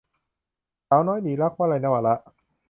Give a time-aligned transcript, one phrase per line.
[0.87, 2.15] สาวน้อยหนีรัก- วลัย นวาระ